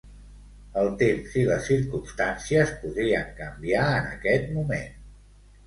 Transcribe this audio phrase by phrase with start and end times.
[0.83, 4.93] El temps i les circumstàncies podrien canviar en aquest moment.